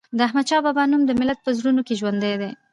د 0.17 0.19
احمد 0.27 0.45
شاه 0.49 0.63
بابا 0.65 0.83
نوم 0.91 1.01
د 1.05 1.11
ملت 1.19 1.39
په 1.43 1.51
زړونو 1.57 1.81
کې 1.87 1.97
ژوندی 1.99 2.33
دی. 2.41 2.51